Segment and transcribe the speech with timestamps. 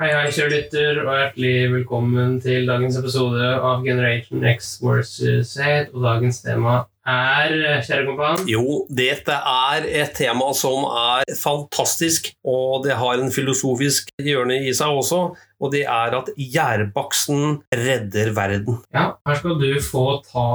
[0.00, 5.90] Hei, hei, kjære lytter, og hjertelig velkommen til dagens episode av Generation X versus Z.
[5.92, 7.52] Og dagens tema er,
[7.84, 14.08] kjære kompan Jo, dette er et tema som er fantastisk, og det har en filosofisk
[14.24, 18.78] hjørne i seg også, og det er at gjærbaksten redder verden.
[18.96, 20.46] Ja, her skal du få ta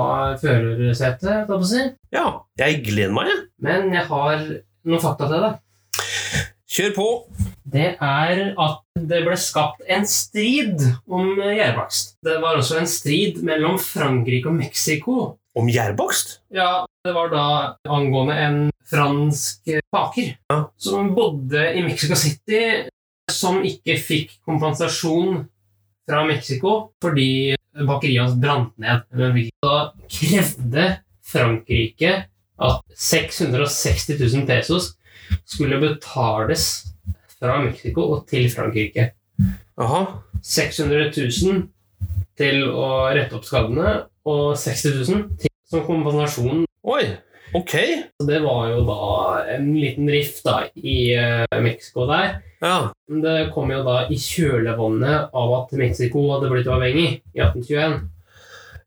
[0.41, 1.86] førersetet, holdt jeg på å si.
[2.17, 2.25] Ja,
[2.64, 3.45] jeg gleder meg, jeg.
[3.70, 4.41] Men jeg har
[4.89, 5.62] noen fakta til deg.
[6.75, 7.03] Kjør på!
[7.71, 12.17] Det er at det ble skapt en strid om gjærbakst.
[12.25, 15.16] Det var også en strid mellom Frankrike og Mexico.
[15.55, 16.41] Om gjærbakst?
[16.52, 17.45] Ja, det var da
[17.88, 18.57] angående en
[18.91, 20.58] fransk baker Ja.
[20.77, 22.89] som bodde i Mexico City,
[23.31, 25.45] som ikke fikk kompensasjon
[26.09, 27.55] fra Mexico fordi
[27.88, 29.07] bakeriet hans brant ned.
[29.63, 30.89] Da krevde
[31.23, 32.25] Frankrike
[32.59, 34.94] at 660 000 pesos
[35.45, 36.68] skulle betales
[37.36, 39.12] fra Mexico og til Frankrike.
[39.81, 40.02] Aha.
[40.45, 41.64] 600 000
[42.40, 43.94] til å rette opp skadene,
[44.26, 46.66] og 60 000 til, som kompensasjon.
[46.86, 47.03] Oi,
[47.58, 47.76] ok.
[48.20, 49.06] Så det var jo da
[49.56, 52.40] en liten rift da, i uh, Mexico der.
[52.64, 58.00] Ja, Det kom jo da i kjølvannet av at Mexico hadde blitt uavhengig i 1821.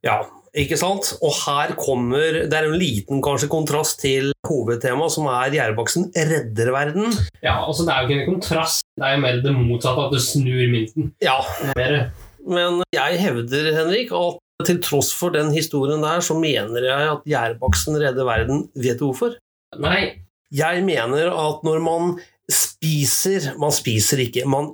[0.06, 0.18] ja,
[0.56, 1.10] ikke sant?
[1.24, 6.72] Og her kommer, det er en liten kanskje kontrast til hovedtemaet, som er gjærbaksten redder
[6.74, 7.12] verden.
[7.42, 10.14] Ja, altså Det er jo ikke en kontrast, det er jo mer det motsatte, at
[10.14, 11.12] du snur mynten.
[11.24, 11.38] Ja,
[12.48, 17.26] Men jeg hevder, Henrik, at til tross for den historien der, så mener jeg at
[17.28, 18.64] gjærbaksten redder verden.
[18.74, 19.36] Vet du hvorfor?
[19.78, 24.70] Nei, Jeg mener at når man spiser Man spiser ikke, man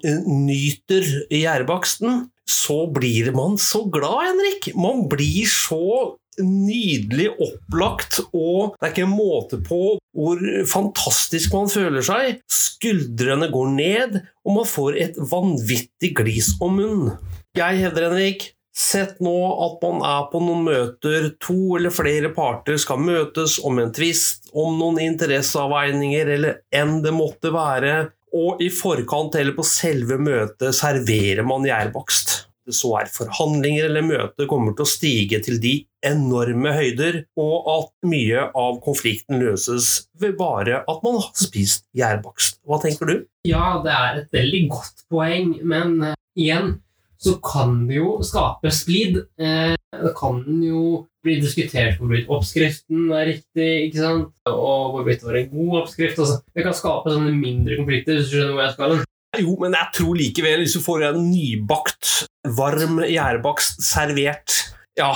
[0.46, 4.70] nyter gjærbaksten, så blir man så glad, Henrik.
[4.76, 9.82] Man blir så nydelig opplagt, og det er ikke en måte på
[10.14, 12.40] hvor fantastisk man føler seg.
[12.50, 17.16] Skuldrene går ned, og man får et vanvittig glis om munnen.
[17.54, 22.74] Jeg hevder, Henrik, Sett nå at man er på noen møter, to eller flere parter
[22.82, 27.92] skal møtes om en tvist, om noen interesseavveininger eller enn det måtte være,
[28.34, 32.34] og i forkant eller på selve møtet serverer man gjærbakst.
[32.72, 35.74] Så er forhandlinger eller møter kommer til å stige til de
[36.04, 42.62] enorme høyder, og at mye av konflikten løses ved bare at man har spist gjærbakst.
[42.64, 43.16] Hva tenker du?
[43.44, 46.78] ja, det er et veldig godt poeng, men eh, igjen
[47.24, 49.22] så kan det jo skape splid.
[49.40, 54.34] Eh, det kan jo bli diskutert hvorvidt oppskriften er riktig, ikke sant?
[54.50, 56.20] og hvorvidt det var en god oppskrift.
[56.20, 58.96] Altså, det kan skape sånne mindre konflikter, hvis du skjønner hvor jeg skal.
[58.98, 59.10] hen.
[59.44, 62.12] Jo, men jeg tror likevel, hvis du får en nybakt,
[62.54, 64.60] varm gjærbakst servert
[65.00, 65.08] Ja,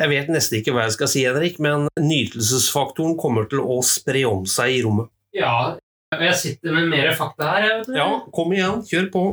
[0.00, 4.22] jeg vet nesten ikke hva jeg skal si, Henrik, men nytelsesfaktoren kommer til å spre
[4.30, 5.10] om seg i rommet.
[5.36, 5.76] Ja,
[6.14, 7.66] jeg sitter med mer fakta her.
[7.66, 7.98] Jeg vet du.
[7.98, 9.26] Ja, kom igjen, kjør på.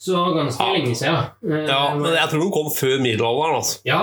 [0.05, 0.73] Så ganske Ja.
[0.75, 1.15] lenge siden.
[1.49, 3.55] Eh, Ja, men jeg tror den kom før middelalderen.
[3.57, 3.79] altså.
[3.85, 4.01] Ja,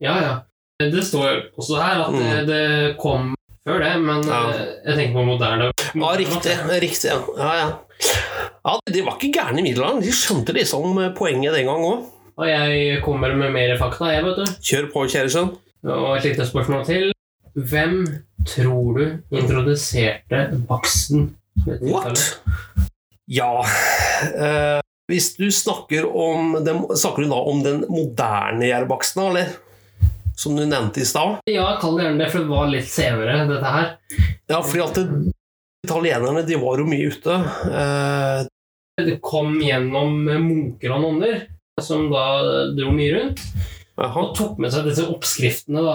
[0.00, 0.34] ja, ja.
[0.80, 2.46] Det står også her at Mm.
[2.46, 3.34] det, kom
[3.66, 4.50] før det, men Ja.
[4.50, 5.72] eh, jeg tenker på moderne.
[5.94, 6.54] Ja, riktig.
[6.80, 7.18] riktig ja.
[7.38, 8.78] Ja, ja.
[8.92, 10.02] De var ikke gærne i middelalderen.
[10.02, 12.04] De skjønte liksom poenget den gang òg.
[12.38, 14.44] Og jeg kommer med mer fakta, jeg, vet du.
[14.62, 15.50] Kjør på, kjære sønn.
[15.84, 17.12] Og et lite spørsmål til.
[17.56, 18.06] Hvem
[18.46, 21.34] tror du introduserte baksten?
[21.82, 22.40] What?
[23.28, 24.80] Ja eh,
[25.10, 29.50] Hvis du snakker om den, Snakker du da om den moderne gjærbaksten, eller?
[30.38, 31.40] Som du nevnte i stad?
[31.50, 33.88] Ja, kall det gjerne det, for det var litt senere, dette her.
[34.48, 35.32] Ja, fordi at det,
[35.84, 37.36] italienerne de var jo mye ute.
[37.70, 38.46] Eh,
[39.00, 41.42] Det kom gjennom munker og nonner,
[41.80, 42.24] som da
[42.76, 43.42] dro mye rundt,
[44.00, 44.22] Aha.
[44.22, 45.94] og tok med seg disse oppskriftene da,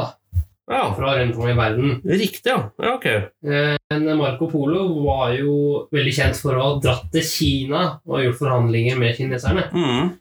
[0.72, 2.02] Ja, fra rundt om i verden.
[2.04, 2.72] riktig, ja.
[2.78, 3.06] ja ok.
[3.06, 8.24] Eh, Men Marco Polo var jo veldig kjent for å ha dratt til Kina og
[8.24, 9.68] gjort forhandlinger med kineserne.
[9.76, 10.16] Mm.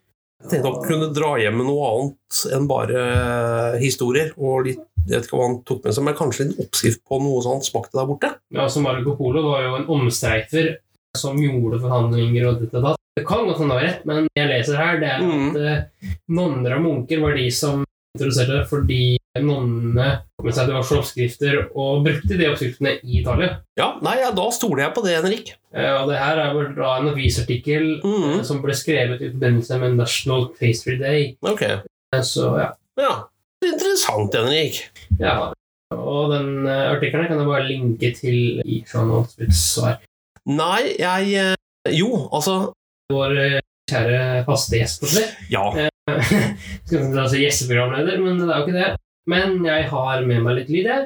[0.44, 4.34] Jeg tenkte han kunne dra hjem med noe annet enn bare eh, historier.
[4.36, 7.20] Og litt, jeg vet ikke hva han tok med seg, men kanskje en oppskrift på
[7.24, 8.34] noe som han smakte der borte?
[8.52, 10.74] Ja, så Marco Polo var jo en omstreifer
[11.16, 13.00] som gjorde forhandlinger og dette og datt.
[13.14, 16.16] Det kan godt hende det var rett, men jeg leser her, det er at mm.
[16.34, 20.08] nonner og munker var de som introduserte for fordi nonnene
[20.44, 23.56] med seg diverse oppskrifter og brukte de oppskriftene i Italia.
[23.80, 25.50] Ja, nei, ja, da stoler jeg på det, Henrik.
[25.74, 28.38] Eh, Og det her er vel da en avisartikkel Mm.
[28.38, 31.36] eh, som ble skrevet i forbindelse med National Pastry Day.
[31.42, 31.62] Ok.
[31.62, 32.70] Eh, Så ja.
[33.00, 33.24] Ja.
[33.64, 34.82] Interessant, Henrik.
[35.18, 35.52] ja.
[35.94, 39.98] Og den eh, artikkelen kan jeg bare linke til i Sean svar.
[40.46, 41.54] Nei, jeg eh,
[41.92, 42.72] Jo, altså
[43.12, 43.60] Vår eh,
[43.90, 45.26] kjære faste gjest på det.
[45.50, 45.64] Ja.
[46.86, 48.90] Skal ikke si gjesteprogramleder, men det er jo ikke det.
[49.30, 51.04] Men jeg har med meg litt lyd her.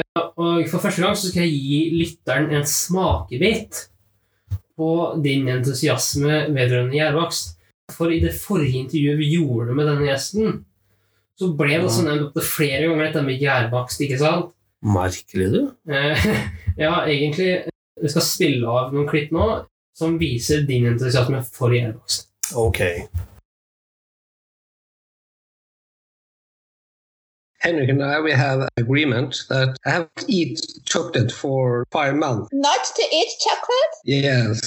[0.00, 0.22] ja.
[0.38, 3.88] Og for første gang så skal jeg gi lytteren en smakebit
[4.78, 4.90] på
[5.22, 7.56] din entusiasme vedrørende gjærbakst.
[7.92, 10.62] For i det forrige intervjuet vi gjorde med denne gjesten,
[11.38, 14.52] så ble det også nevnt opptil flere ganger dette med gjærbakst, ikke sant?
[14.84, 15.60] Merkelig, du.
[15.90, 16.26] Eh,
[16.84, 17.64] ja, egentlig
[18.02, 19.44] Vi skal spille av noen klipp nå
[19.94, 22.26] som viser din entusiasme for gjærbakst.
[22.58, 22.80] Ok.
[27.64, 32.50] Henrik and I, we have agreement that I have to eat chocolate for five months.
[32.52, 33.94] Not to eat chocolate?
[34.04, 34.60] Yes,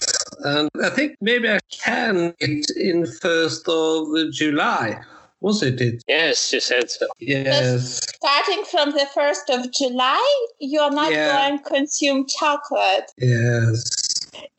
[0.43, 4.99] and I think maybe I can eat in first of July.
[5.41, 6.03] Was it it?
[6.07, 7.05] Yes, you said so.
[7.19, 8.01] Yes.
[8.15, 11.31] Starting from the 1st of July, you're not Yeah.
[11.49, 13.11] going to consume chocolate.
[13.19, 14.06] Yes.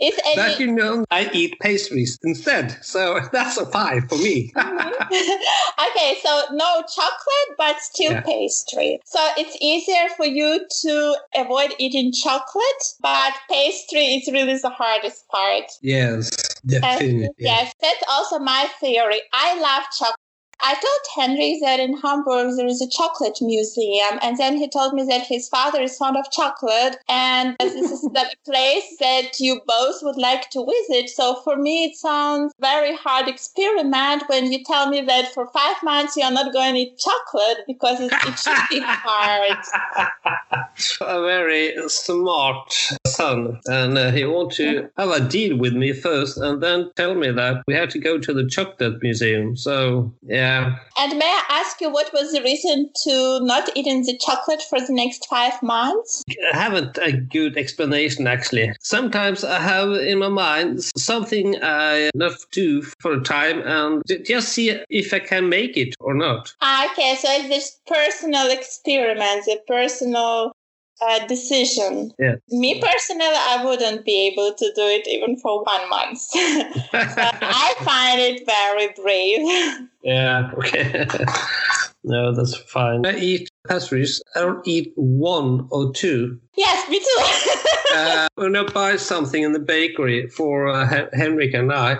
[0.01, 4.53] But any you know, I eat pastries instead, so that's a five for me.
[4.69, 4.89] Mm-hmm.
[5.91, 8.21] okay, so no chocolate, but still Yeah.
[8.21, 9.01] pastry.
[9.05, 15.27] So it's easier for you to avoid eating chocolate, but pastry is really the hardest
[15.29, 15.65] part.
[15.83, 16.31] yes,
[16.67, 17.33] definitely.
[17.39, 19.21] yes, that's also my theory.
[19.33, 20.17] I love chocolate.
[20.61, 24.93] I told Henry that in Hamburg there is a chocolate museum, and then he told
[24.93, 29.61] me that his father is fond of chocolate, and this is the place that you
[29.67, 31.11] both would like to visit.
[31.11, 35.77] So for me, it sounds very hard experiment when you tell me that for five
[35.83, 39.59] months you are not going to eat chocolate because it, it should be hard.
[41.01, 42.73] a very smart
[43.07, 47.15] son, and uh, he want to have a deal with me first, and then tell
[47.15, 49.57] me that we have to go to the chocolate museum.
[49.57, 50.48] So yeah,
[50.99, 54.81] And may I ask you what was the reason to not eating the chocolate for
[54.81, 56.25] the next five months?
[56.53, 58.73] I haven't a good explanation actually.
[58.81, 64.03] Sometimes I have in my mind something I love to do for a time, and
[64.25, 66.55] just see if I can make it or not.
[66.61, 70.53] Ah, Okay, so it's this personal experiment, a personal
[71.01, 72.13] uh, decision.
[72.19, 72.37] Yeah.
[72.51, 76.21] Me personally, I wouldn't be able to do it even for one month.
[76.35, 79.89] I find it very brave.
[80.03, 81.07] Yeah, okay.
[82.05, 83.05] no, that's fine.
[83.07, 84.23] I eat pastries.
[84.35, 86.41] I don't eat one or two.
[86.57, 87.95] yes, me too.
[87.97, 91.99] uh, when I buy something in the bakery for uh, Hen- Henrik and I,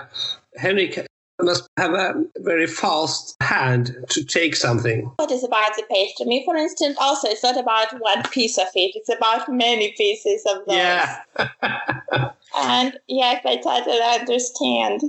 [0.57, 1.08] Henrik
[1.41, 5.11] must have a very fast hand to take something.
[5.17, 6.27] what is about the pastry?
[6.27, 8.93] Me, for instance, also, it's not about one piece of it.
[8.95, 10.77] It's about many pieces of those.
[10.77, 11.21] Yeah.
[12.57, 15.03] And yes, I totally understand.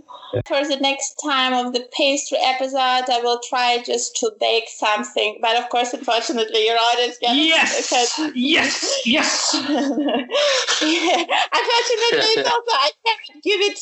[0.46, 2.78] For the next time of the pastry episode,
[3.10, 5.40] I will try just to bake something.
[5.42, 7.90] But of course, unfortunately, your audience can Yes.
[8.16, 9.02] can- Yes.
[9.06, 9.52] Yes.
[9.56, 9.66] yeah.
[11.60, 13.80] Unfortunately, it's also I can't give it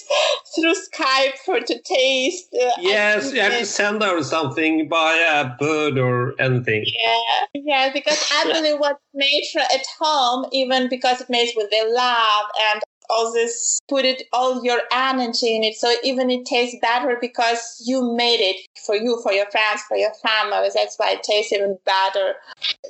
[0.55, 2.36] through Skype for to taste.
[2.53, 3.23] Uh, Yes.
[3.23, 6.83] think You have to that- send out something by a bird or anything.
[6.85, 11.69] Yeah, yeah, because I believe what made for at home, even because it made with
[11.75, 15.75] the love and all this, put it all your energy in it.
[15.75, 19.95] So even it tastes better because you made it for you, for your friends, for
[19.97, 20.69] your family.
[20.73, 22.35] That's why it tastes even better.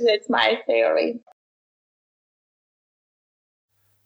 [0.05, 1.19] That's my theory.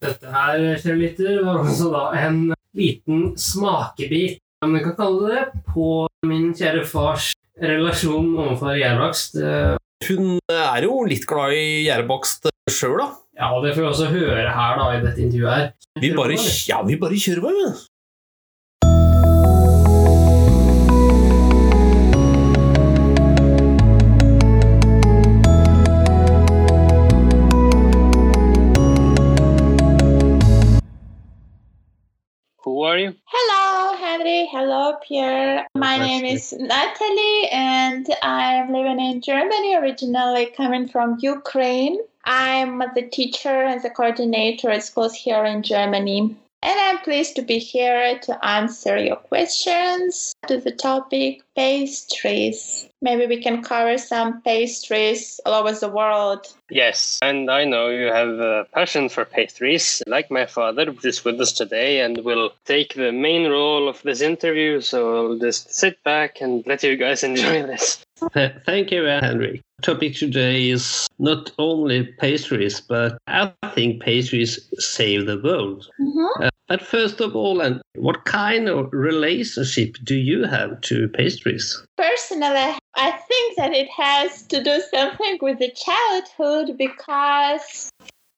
[0.02, 2.38] Dette her, kjære lytter, var også da en
[2.74, 5.86] liten smakebit, om vi kan kalle det, på
[6.30, 9.40] min kjære fars relasjon overfor gjærbakst.
[10.08, 13.08] Hun er jo litt glad i gjærbakst sjøl, da.
[13.42, 15.72] Ja, det får vi også høre her da, i dette intervjuet her.
[16.02, 16.38] Vi bare,
[16.70, 17.54] ja, vi bare kjører på,
[32.64, 33.16] Who are you?
[33.26, 34.48] Hello, Henry.
[34.52, 35.66] Hello, Pierre.
[35.74, 41.98] My Nice name to is Natalie, and I'm living in Germany, originally coming from Ukraine.
[42.24, 46.36] I'm the teacher and the coordinator at schools here in Germany.
[46.64, 52.88] And I'm pleased to be here to answer your questions to the topic pastries.
[53.02, 56.46] Maybe we can cover some pastries all over the world.
[56.70, 61.26] Yes, and I know you have a passion for pastries, like my father, who is
[61.26, 64.82] with us today and will take the main role of this interview.
[64.82, 68.04] So I'll just sit back and let you guys enjoy this.
[68.34, 69.62] Thank you, Henry.
[69.82, 75.90] Topic today is not only pastries, but I think pastries save the world.
[76.00, 76.51] Mhm.
[76.72, 81.86] But first of all, and what kind of relationship do you have to pastries?
[81.98, 87.90] Personally, I think that it has to do something with the childhood because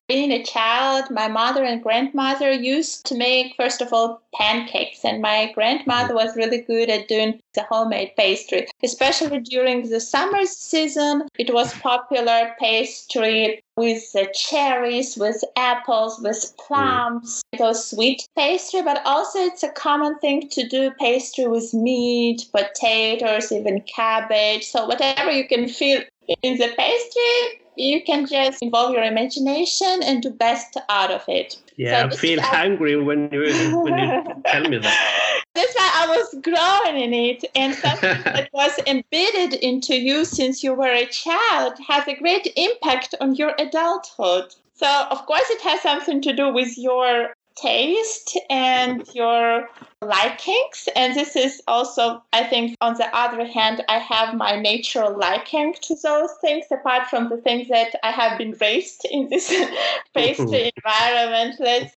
[0.07, 5.03] being a child, my mother and grandmother used to make, first of all, pancakes.
[5.05, 6.25] And my grandmother mm-hmm.
[6.25, 11.27] was really good at doing the homemade pastry, especially during the summer season.
[11.37, 16.57] It was popular pastry with the cherries, with apples, with mm.
[16.57, 22.45] plums, those sweet pastry, but also it's a common thing to do pastry with meat,
[22.51, 24.65] potatoes, even cabbage.
[24.65, 26.01] So whatever you can feel
[26.41, 31.57] in the pastry, you can just involve your imagination and do best out of it.
[31.77, 33.41] Yeah, So I feel hungry when you
[33.79, 35.41] when you tell me that.
[35.55, 40.63] That's why I was growing in it, and something that was embedded into you since
[40.63, 44.53] you were a child has a great impact on your adulthood.
[44.75, 49.69] So, of course, it has something to do with your taste and your
[50.01, 50.89] likings.
[50.95, 55.75] And this is also, I think, on the other hand, I have my natural liking
[55.83, 59.47] to those things, apart from the things that I have been raised in this
[60.13, 60.69] pastry mm-hmm.
[60.77, 61.55] environment.
[61.59, 61.95] Let's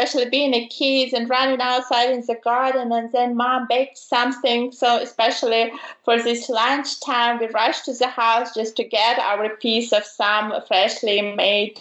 [0.00, 4.70] especially being a kid and running outside in the garden and then mom baked something
[4.70, 5.72] so especially
[6.04, 10.52] for this lunchtime we rush to the house just to get our piece of some
[10.68, 11.80] freshly made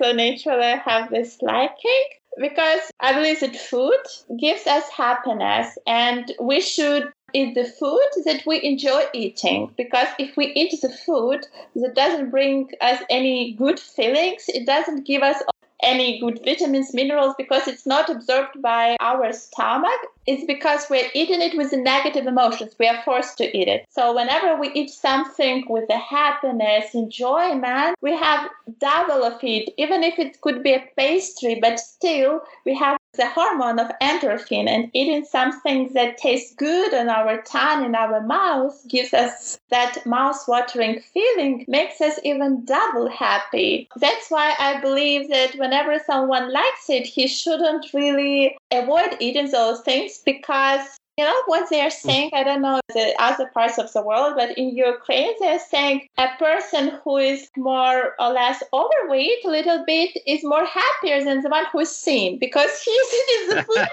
[0.00, 2.04] so naturally I have this liking
[2.40, 4.00] because I believe that food
[4.38, 10.36] gives us happiness and we should eat the food that we enjoy eating because if
[10.36, 15.40] we eat the food that doesn't bring us any good feelings it doesn't give us
[15.82, 20.00] any good vitamins, minerals, because it's not absorbed by our stomach.
[20.26, 22.74] It's because we're eating it with negative emotions.
[22.78, 23.86] We are forced to eat it.
[23.90, 29.72] So whenever we eat something with the happiness, enjoyment, we have double of it.
[29.76, 34.68] Even if it could be a pastry, but still we have the hormone of endorphin
[34.68, 40.04] and eating something that tastes good on our tongue in our mouth gives us that
[40.06, 43.88] mouth-watering feeling makes us even double happy.
[43.96, 49.80] That's why i believe that whenever someone likes it he shouldn't really avoid eating those
[49.80, 52.02] things because you know what they're mm.
[52.06, 56.00] saying i don't know the other parts of the world but in ukraine they're saying
[56.16, 61.42] a person who is more or less overweight a little bit is more happier than
[61.42, 63.88] the one who is thin because he's eating the food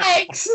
[0.00, 0.48] likes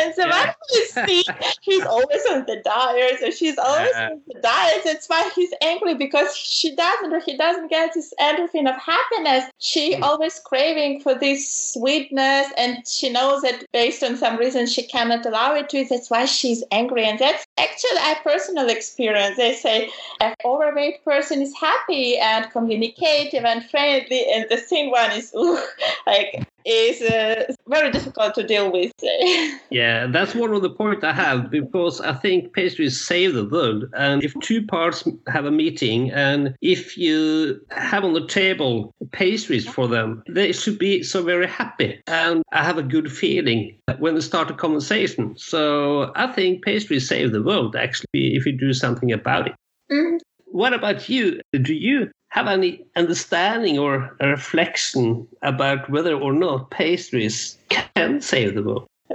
[0.00, 4.10] and the one who is thin he's always on the diet or she's always Yeah.
[4.10, 4.82] on the diet.
[4.84, 9.44] That's why he's angry because she doesn't or he doesn't get this endorphin of happiness.
[9.58, 10.02] She mm.
[10.02, 11.40] always craving for this
[11.72, 16.24] sweetness and she knows that based on some reason she cannot allow it that's why
[16.24, 17.04] she's angry.
[17.04, 19.36] And that's actually a personal experience.
[19.36, 25.12] They say an overweight person is happy and communicative and friendly and the thin one
[25.12, 25.58] is ooh,
[26.06, 28.92] like is uh, very difficult to deal with
[29.70, 33.86] Yeah, that's one of the points I have because I think pastries save the world.
[33.96, 39.66] And if two parts have a meeting and if you have on the table pastries
[39.66, 42.00] for them, they should be so very happy.
[42.06, 45.34] And I have a good feeling when they start a conversation.
[45.36, 49.54] So I think pastries save the world actually if you do something about it.
[49.90, 50.18] Mhm.
[50.46, 51.40] What about you?
[51.52, 58.62] Do you have any understanding or reflection about whether or not pastries can save the
[58.62, 58.86] world?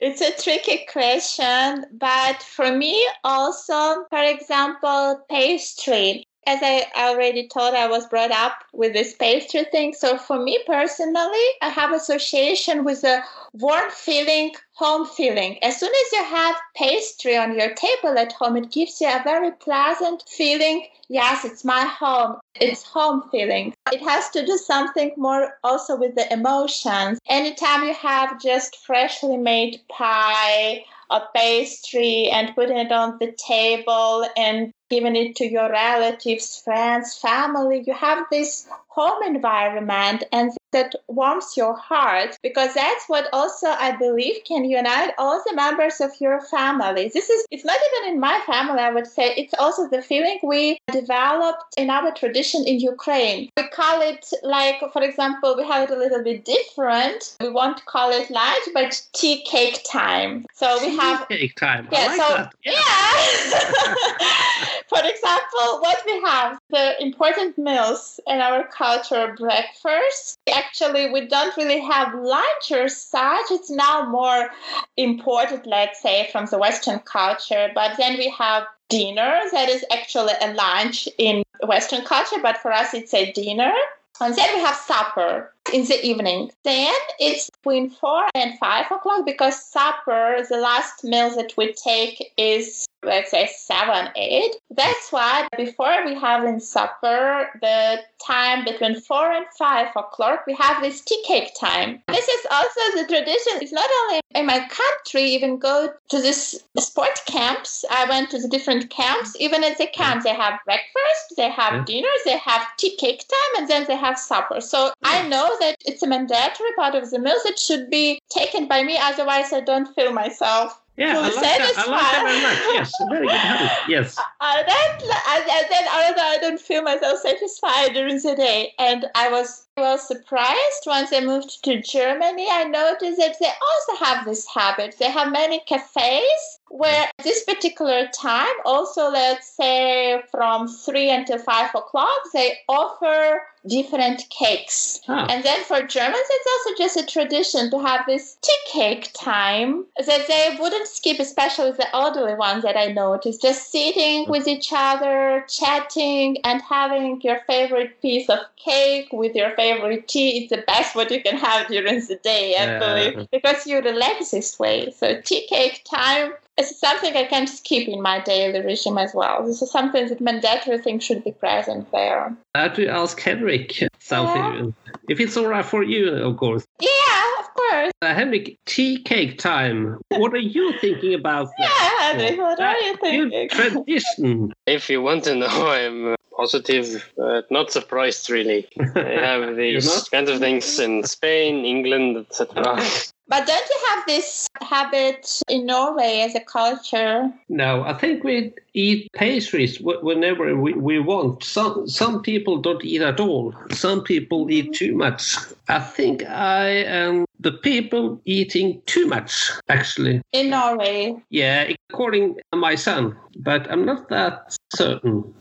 [0.00, 6.24] it's a tricky question, but for me, also, for example, pastry.
[6.46, 9.92] As I already told, I was brought up with this pastry thing.
[9.92, 13.22] So for me personally, I have association with a
[13.52, 15.62] warm feeling, home feeling.
[15.62, 19.22] As soon as you have pastry on your table at home, it gives you a
[19.24, 20.86] very pleasant feeling.
[21.08, 22.36] Yes, it's my home.
[22.54, 23.74] It's home feeling.
[23.92, 27.18] It has to do something more also with the emotions.
[27.28, 34.26] Anytime you have just freshly made pie a pastry and putting it on the table
[34.36, 37.82] and giving it to your relatives, friends, family.
[37.86, 43.96] You have this home environment and that warms your heart because that's what also I
[43.96, 47.10] believe can unite all the members of your family.
[47.14, 50.38] This is it's not even in my family, I would say it's also the feeling
[50.42, 53.48] we developed in our tradition in Ukraine.
[53.56, 57.36] We call it like for example, we have it a little bit different.
[57.40, 60.44] We won't call it lunch, but tea cake time.
[60.54, 61.88] So we have Cake time.
[61.90, 62.54] yeah, like so that.
[62.64, 62.74] yeah.
[64.88, 70.38] For example, what we have the important meals in our culture breakfast.
[70.52, 73.46] Actually, we don't really have lunch or such.
[73.50, 74.50] It's now more
[74.96, 77.70] imported, let's say, from the Western culture.
[77.74, 82.72] But then we have dinner that is actually a lunch in Western culture, but for
[82.72, 83.72] us it's a dinner.
[84.20, 86.50] And then we have supper in the evening.
[86.62, 92.32] Then it's between four and five o'clock because supper, the last meal that we take
[92.36, 94.56] is let's say seven, eight.
[94.70, 100.54] That's why before we have in supper, the time between four and five o'clock, we
[100.54, 102.02] have this tea cake time.
[102.08, 103.60] This is also the tradition.
[103.60, 107.84] It's not only in my country, even go to this sport camps.
[107.90, 109.36] I went to the different camps.
[109.38, 111.84] Even at the camps, they have breakfast, they have Yeah.
[111.84, 114.60] dinner, they have tea cake time, and then they have supper.
[114.60, 115.28] So I hmm.
[115.28, 118.98] know that it's a mandatory part of the meal that should be taken by me.
[119.00, 121.74] Otherwise, I don't feel myself Yeah, I like that.
[121.76, 122.58] I like that very much.
[122.74, 123.72] Yes, very good habit.
[123.88, 124.18] Yes.
[124.40, 128.34] Uh, that, and, and then uh, although uh, I don't feel myself satisfied during the
[128.36, 132.46] day, and I was well surprised once I moved to Germany.
[132.50, 134.96] I noticed that they also have this habit.
[134.98, 141.38] They have many cafes where at this particular time, also let's say from three until
[141.38, 145.00] five o'clock, they offer different cakes.
[145.08, 145.26] Ah.
[145.30, 149.86] And then for Germans, it's also just a tradition to have this tea cake time
[149.96, 154.70] that they wouldn't skip, especially the elderly ones that I noticed, just sitting with each
[154.74, 159.63] other, chatting, and having your favorite piece of cake with your favorite
[160.06, 160.44] tea.
[160.44, 162.78] is the best what you can have during the day, I Yeah.
[162.78, 164.92] believe, because you relax this way.
[164.96, 169.44] So tea cake time is something I can't skip in my daily regime as well.
[169.46, 172.36] This is something that mandatory thing should be present there.
[172.54, 174.74] I have to ask Henrik something.
[175.08, 176.64] If it's all right for you, of course.
[176.80, 177.92] Yeah, of course.
[178.02, 179.98] Uh, Henrik, tea cake time.
[180.10, 181.68] What are you thinking about Yeah.
[182.00, 183.48] Henrik, what are you Good thinking?
[183.50, 184.52] tradition.
[184.66, 188.68] If you want to know, I'm positive, but not surprised really.
[188.94, 190.10] They have these not?
[190.10, 192.80] kinds of things in Spain, England, etc.
[193.26, 197.32] But don't you have this habit in Norway as a culture?
[197.48, 201.42] No, I think we eat pastries whenever we, we want.
[201.42, 203.54] Some some people don't eat at all.
[203.70, 205.36] Some people eat too much.
[205.68, 210.20] I think I am the people eating too much, actually.
[210.32, 211.16] In Norway.
[211.30, 215.34] Yeah, according to my son, but I'm not that certain.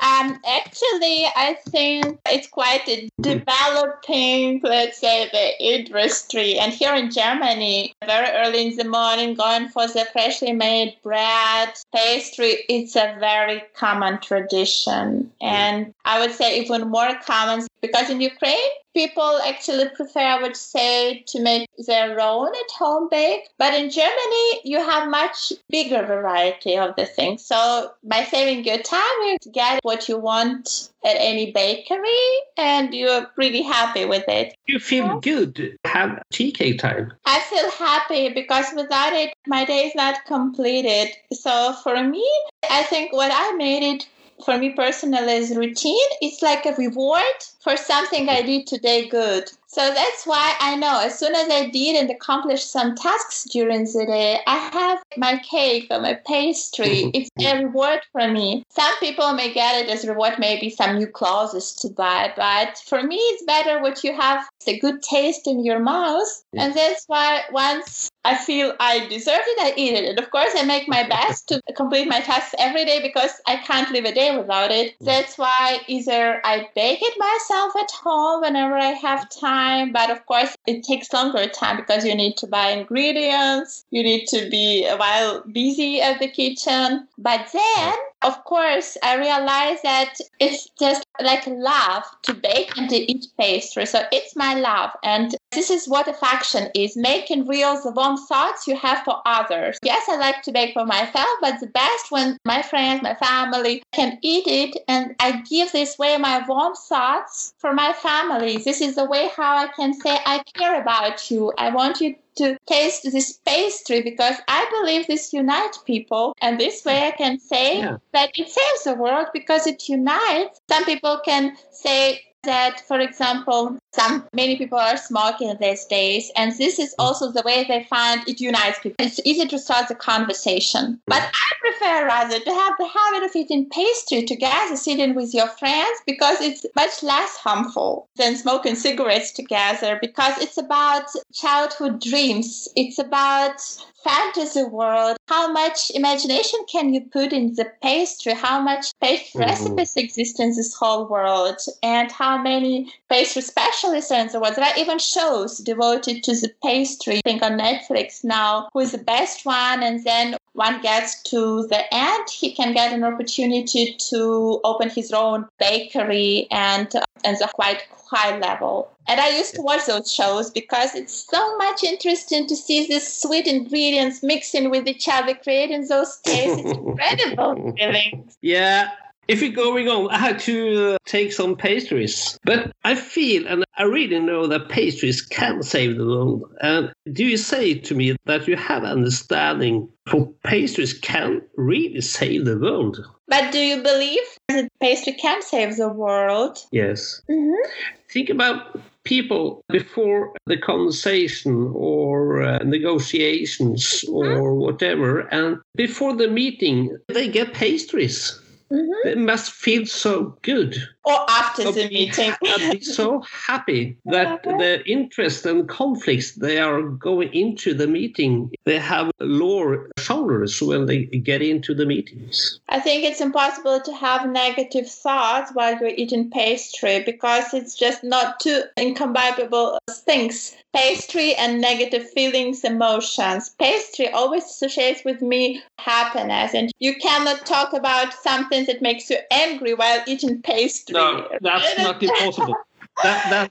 [0.00, 6.58] Um, actually, I think it's quite a developing, let's say, the industry.
[6.58, 11.70] And here in Germany, very early in the morning, going for the freshly made bread,
[11.94, 15.32] pastry, it's a very common tradition.
[15.40, 20.56] And I would say even more common because in Ukraine, people actually prefer, I would
[20.56, 23.42] say, to make their own at home bake.
[23.58, 27.44] But in Germany, you have much bigger variety of the things.
[27.44, 33.26] So by saving your time, you get what you want at any bakery, and you're
[33.34, 34.54] pretty happy with it.
[34.66, 37.12] You feel good have tea cake time.
[37.26, 41.08] I feel happy because without it, my day is not completed.
[41.32, 42.26] So for me,
[42.70, 44.08] I think what I made it
[44.44, 46.08] for me personally is routine.
[46.20, 49.50] It's like a reward for something I did today good.
[49.66, 53.82] So that's why I know as soon as I did and accomplished some tasks during
[53.84, 57.10] the day, I have my cake or my pastry.
[57.16, 58.62] It's a reward for me.
[58.70, 63.02] Some people may get it as reward, maybe some new clothes to buy, but for
[63.02, 66.30] me, it's better what you have the good taste in your mouth.
[66.54, 70.08] And that's why once I feel I deserve it, I eat it.
[70.10, 73.56] And of course, I make my best to complete my tasks every day because I
[73.56, 74.94] can't live a day without it.
[75.00, 80.24] That's why either I bake it myself at home whenever I have time, but of
[80.26, 84.86] course, it takes longer time because you need to buy ingredients, you need to be
[84.86, 87.08] a while busy at the kitchen.
[87.18, 92.96] But then of course, I realize that it's just like love to bake and to
[92.96, 93.86] eat pastry.
[93.86, 94.90] So it's my love.
[95.02, 99.78] And this is what affection is making real the warm thoughts you have for others.
[99.82, 103.82] Yes, I like to bake for myself, but the best when my friends, my family
[103.92, 104.82] can eat it.
[104.88, 108.58] And I give this way my warm thoughts for my family.
[108.58, 111.52] This is the way how I can say, I care about you.
[111.58, 116.34] I want you to taste this pastry because I believe this unites people.
[116.40, 117.96] And this way I can say Yeah.
[118.12, 120.60] that it saves the world because it unites.
[120.70, 126.52] Some people can say that, for example, some many people are smoking these days, and
[126.56, 127.04] this is mm.
[127.04, 129.04] also the way they find it unites people.
[129.04, 131.00] It's easy to start the conversation, mm.
[131.06, 135.48] but I prefer rather to have the habit of eating pastry together, sitting with your
[135.48, 139.98] friends, because it's much less harmful than smoking cigarettes together.
[140.00, 142.68] Because it's about childhood dreams.
[142.76, 143.60] It's about
[144.06, 149.46] fantasy world how much imagination can you put in the pastry how much pastry Mhm.
[149.46, 154.54] recipes exist in this whole world and how many pastry specialists are in the world
[154.56, 158.92] there are even shows devoted to the pastry i think on netflix now who is
[158.92, 163.94] the best one and then one gets to the end he can get an opportunity
[163.98, 168.90] to open his own bakery and uh, and the quite high level.
[169.08, 173.06] And I used to watch those shows because it's so much interesting to see these
[173.06, 176.60] sweet ingredients mixing with each other, creating those tastes.
[176.60, 178.28] It's incredible feeling.
[178.40, 178.90] Yeah.
[179.28, 182.38] If you're going on, I had to uh, take some pastries.
[182.44, 186.44] But I feel and I really know that pastries can save the world.
[186.60, 192.44] And do you say to me that you have understanding for pastries can really save
[192.44, 192.98] the world?
[193.28, 196.58] But do you believe that pastry can save the world?
[196.70, 197.20] Yes.
[197.28, 197.70] Mm-hmm.
[198.08, 206.96] Think about people before the conversation or uh, negotiations or whatever, and before the meeting,
[207.08, 208.40] they get pastries.
[208.70, 209.08] Mm-hmm.
[209.08, 210.76] They must feel so good.
[211.04, 212.32] Or after They'll the be meeting.
[212.44, 218.50] I'd be so happy that the interest and conflicts they are going into the meeting,
[218.64, 222.58] they have lower shoulders when they get into the meetings.
[222.68, 228.02] I think it's impossible to have negative thoughts while you're eating pastry because it's just
[228.02, 230.56] not two incompatible things.
[230.76, 233.48] Pastry and negative feelings, emotions.
[233.58, 239.16] Pastry always associates with me happiness, and you cannot talk about something that makes you
[239.30, 240.92] angry while eating pastry.
[240.92, 242.54] No, that's not impossible.
[243.02, 243.50] That that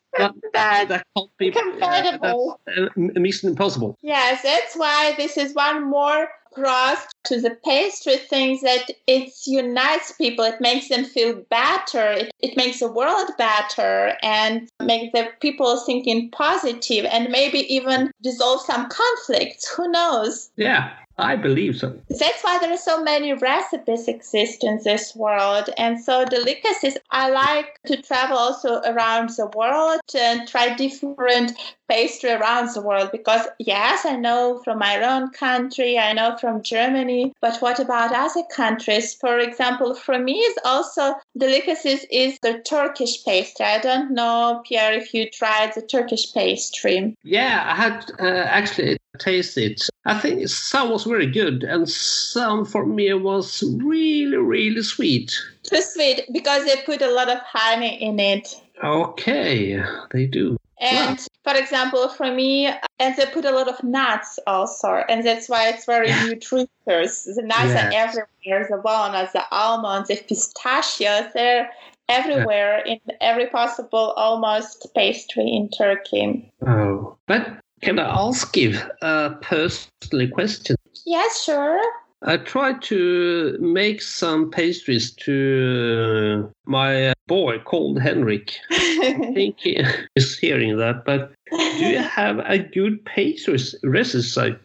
[0.54, 1.50] that That- can't be.
[1.52, 2.60] Compatible.
[2.68, 3.98] that's uh, mission impossible.
[4.04, 10.14] Yes, that's why this is one more cross to the pastry things that it unites
[10.14, 10.46] people.
[10.46, 12.12] It makes them feel better.
[12.12, 18.12] It, it makes the world better and make the people thinking positive and maybe even
[18.22, 19.70] dissolve some conflicts.
[19.76, 20.50] Who knows?
[20.56, 21.98] Yeah, I believe so.
[22.10, 25.70] That's why there are so many recipes exist in this world.
[25.78, 31.54] And so delicacies, I like to travel also around the world and try different
[31.88, 36.64] pastry around the world because yes, I know from my own country, I know from
[36.64, 39.14] Germany, but what about other countries?
[39.14, 43.66] For example, for me is also delicacies is the Turkish pastry.
[43.66, 47.16] I don't know, Pierre, if you tried the Turkish pastry.
[47.24, 49.82] Yeah, I had uh, actually tasted.
[50.06, 55.36] I think some was very good, and some for me was really, really sweet.
[55.64, 58.62] Too sweet because they put a lot of honey in it.
[58.84, 60.58] Okay, they do.
[60.80, 62.68] And for example, for me,
[63.00, 67.24] and they put a lot of nuts also, and that's why it's very nutritious.
[67.24, 71.72] The nuts are everywhere the walnuts, the almonds, the pistachios, they're
[72.10, 76.52] everywhere in every possible almost pastry in Turkey.
[76.68, 77.48] Oh, but
[77.82, 80.76] can I ask you a personal question?
[81.06, 81.82] Yes, sure.
[82.24, 88.54] I tried to make some pastries to uh, my boy called Henrik.
[88.72, 89.84] I think he
[90.16, 94.58] is hearing that, but do you have a good pastries recipe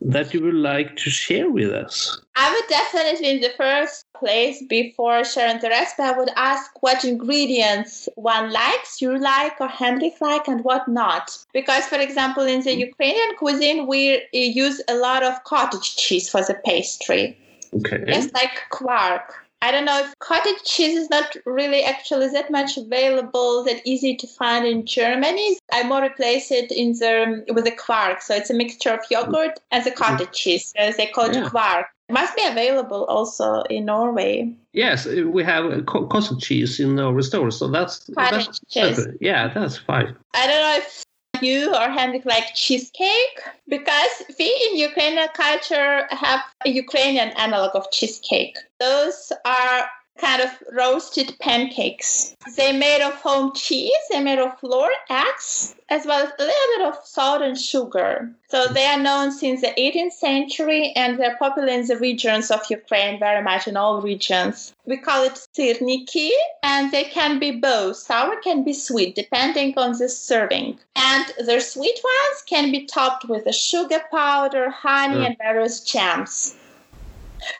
[0.00, 2.20] that you would like to share with us?
[2.36, 7.04] I would definitely, in the first place, before sharing the recipe, I would ask what
[7.04, 11.36] ingredients one likes, you like, or Henrik like, and what not.
[11.52, 16.42] Because, for example, in the Ukrainian cuisine, we use a lot of cottage cheese for
[16.42, 17.36] the pastry.
[17.74, 18.04] Okay.
[18.06, 19.34] It's like quark.
[19.60, 24.14] I don't know if cottage cheese is not really actually that much available, that easy
[24.14, 25.58] to find in Germany.
[25.72, 28.22] I more replace it in the with the quark.
[28.22, 30.32] So it's a mixture of yogurt and the cottage mm.
[30.32, 30.72] cheese.
[30.76, 31.48] As they call it Yeah.
[31.48, 31.86] quark.
[32.10, 34.54] Must be available also in Norway.
[34.72, 39.06] Yes, we have co- cottage cheese in our store, so that's that's cheese.
[39.20, 40.16] yeah, that's fine.
[40.34, 41.04] I don't know if
[41.42, 43.40] you or Henrik like cheesecake?
[43.68, 48.56] Because we in Ukrainian culture have a Ukrainian analog of cheesecake.
[48.80, 52.36] Those are kind of roasted pancakes.
[52.56, 56.76] They're made of home cheese, they're made of flour, eggs, as well as a little
[56.76, 58.30] bit of salt and sugar.
[58.48, 62.60] So they are known since the 18th century and they're popular in the regions of
[62.70, 64.74] Ukraine, very much in all regions.
[64.86, 66.30] We call it sirniki,
[66.62, 70.78] and they can be both sour, can be sweet, depending on the serving.
[70.96, 75.26] And the sweet ones can be topped with a sugar powder, honey, Mm.
[75.26, 76.54] and various jams.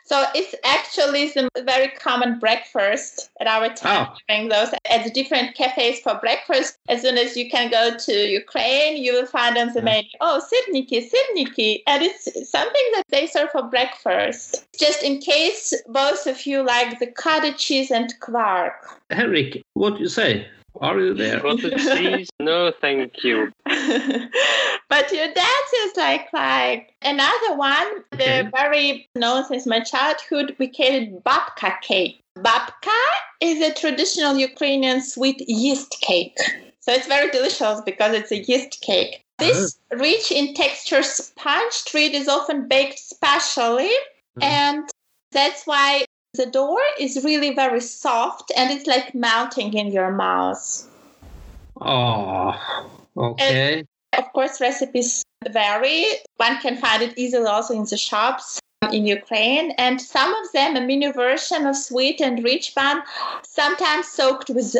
[0.05, 4.15] So it's actually some very common breakfast at our time Oh.
[4.27, 6.77] during those at the different cafes for breakfast.
[6.87, 10.41] As soon as you can go to Ukraine, you will find on the menu, oh,
[10.49, 11.81] sirniki, sirniki.
[11.87, 14.65] And it's something that they serve for breakfast.
[14.79, 18.73] Just in case both of you like the cottage cheese and quark.
[19.09, 20.47] Henrik, what do you say?
[20.81, 21.41] Are you there?
[21.57, 22.29] Cheese?
[22.39, 23.51] No, thank you.
[23.65, 27.87] but your dance is like like another one.
[28.13, 28.17] Okay.
[28.17, 30.55] They're very known since my childhood.
[30.59, 32.21] We call it babka cake.
[32.37, 33.01] Babka
[33.41, 36.37] is a traditional Ukrainian sweet yeast cake.
[36.79, 39.23] So it's very delicious because it's a yeast cake.
[39.37, 43.91] This rich in texture sponge treat is often baked specially,
[44.37, 44.43] Mhm.
[44.43, 44.89] and
[45.31, 50.87] that's why the door is really very soft and it's like melting in your mouth.
[51.81, 52.55] Oh,
[53.17, 53.83] okay.
[54.17, 56.05] Of course, recipes vary.
[56.37, 58.59] One can find it easily also in the shops
[58.91, 63.03] in Ukraine, and some of them a mini version of sweet and rich bun,
[63.43, 64.75] sometimes soaked with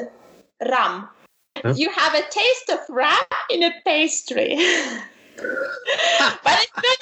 [0.69, 1.09] rum.
[1.57, 1.73] Huh?
[1.75, 4.57] You have a taste of rum in a pastry.
[5.41, 6.37] Ah.
[6.43, 6.97] but it's not,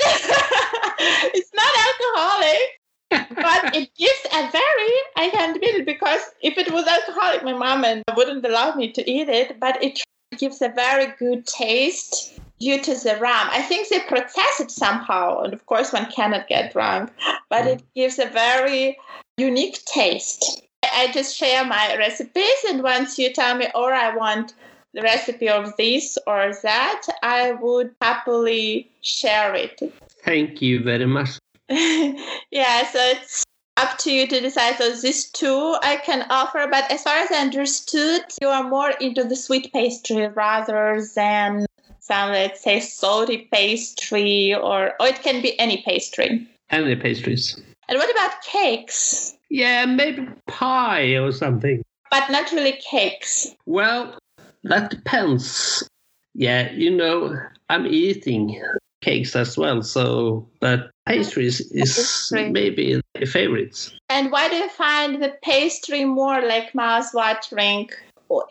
[1.34, 2.80] it's not alcoholic.
[3.10, 7.54] But it gives a very, I can't admit it, because if it was alcoholic, my
[7.54, 10.04] mom and wouldn't allow me to eat it, but it
[10.38, 13.48] gives a very good taste due to the rum.
[13.52, 17.12] I think they process it somehow, and of course, one cannot get drunk,
[17.50, 17.86] but it mm.
[17.96, 18.98] gives a very
[19.38, 20.64] unique taste.
[20.84, 24.54] I just share my recipes, and once you tell me, or I want
[24.94, 29.80] the recipe of this or that, I would happily share it.
[30.24, 31.38] Thank you very much.
[32.52, 33.44] yeah, so it's
[33.76, 34.78] up to you to decide.
[34.78, 38.92] So these two I can offer, but as far as I understood, you are more
[39.02, 41.66] into the sweet pastry rather than
[42.00, 46.48] some, let's say, salty pastry, or or it can be any pastry.
[46.70, 47.62] Any pastries?
[47.90, 49.36] And what about cakes?
[49.50, 51.84] Yeah, maybe pie or something.
[52.10, 53.54] But not really cakes.
[53.66, 54.18] Well,
[54.64, 55.88] that depends.
[56.34, 57.36] Yeah, you know,
[57.70, 58.62] I'm eating
[59.02, 63.94] cakes as well, so but pastries is maybe the favorites.
[64.10, 67.90] And why do you find the pastry more like mouth-watering?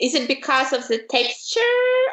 [0.00, 1.61] Is it because of the texture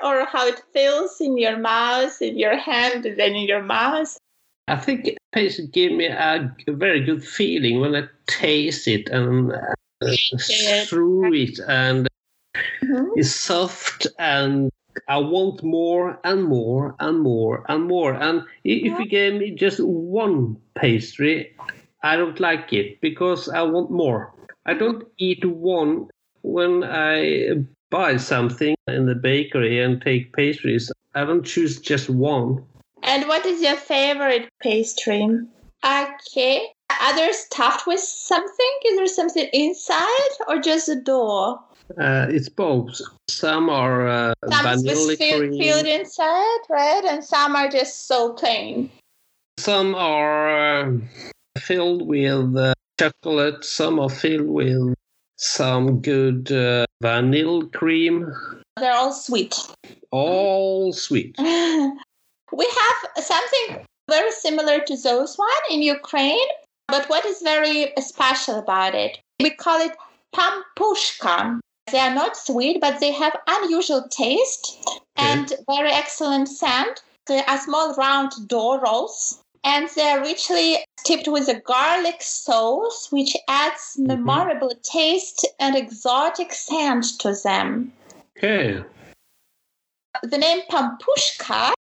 [0.03, 4.17] or how it feels in your mouth, in your hand, and then in your mouth?
[4.67, 10.15] I think pastry give me a very good feeling when I taste it and uh,
[10.87, 12.07] through it, and
[12.83, 13.11] Mhm.
[13.15, 14.69] it's soft and
[15.07, 18.13] I want more and more and more and more.
[18.13, 21.55] And if you gave me just one pastry,
[22.03, 24.33] I don't like it because I want more.
[24.65, 24.79] I mm-hmm.
[24.79, 26.09] don't eat one
[26.41, 30.91] when I buy something in the bakery and take pastries.
[31.15, 32.63] I don't choose just one.
[33.03, 35.27] And what is your favorite pastry?
[35.85, 36.67] Okay.
[37.01, 38.73] Are they stuffed with something?
[38.85, 41.59] Is there something inside or just a dough?
[41.97, 42.99] Uh, it's both.
[43.29, 45.59] Some are uh, Some vanilla cream.
[45.59, 47.03] filled inside, right?
[47.05, 48.89] And some are just so plain.
[49.59, 50.97] Some are uh,
[51.57, 53.63] filled with uh, chocolate.
[53.63, 54.95] Some are filled with
[55.37, 58.33] some good uh, vanilla cream.
[58.79, 59.55] They're all sweet.
[60.11, 61.35] All sweet.
[61.39, 66.47] we have something very similar to those one in Ukraine,
[66.87, 69.19] but what is very special about it?
[69.41, 69.95] We call it
[70.35, 71.59] pampushka.
[71.91, 74.77] They are not sweet, but they have unusual taste
[75.17, 77.03] and very excellent scent.
[77.27, 79.39] They are small round dough rolls.
[79.65, 84.07] And they're richly tipped with a garlic sauce, which adds Mhm.
[84.07, 87.93] memorable taste and exotic scent to them
[88.37, 88.83] Okay.
[90.21, 91.73] the name pampushka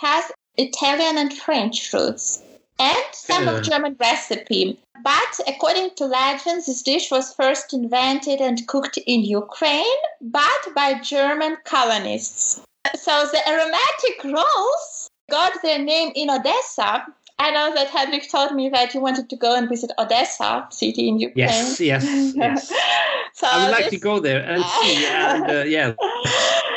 [0.00, 2.42] has Italian and French roots
[2.78, 3.52] and some Yeah.
[3.52, 4.78] of German recipe.
[5.02, 10.94] But according to legends, this dish was first invented and cooked in Ukraine, but by
[10.94, 12.60] German colonists.
[12.94, 17.06] So the aromatic rolls got their name in Odessa.
[17.38, 21.08] I know that Hedwig told me that you wanted to go and visit Odessa city
[21.08, 21.48] in Ukraine.
[21.48, 22.04] Yes, yes,
[22.36, 22.68] yes.
[23.34, 25.06] so I would like to go there and see.
[25.06, 25.94] And uh, yeah,